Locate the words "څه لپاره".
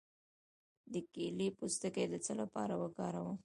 2.25-2.73